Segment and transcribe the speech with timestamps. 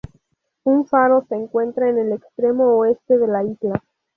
[0.63, 3.83] Un faro se encuentra en el extremo oeste de la isla.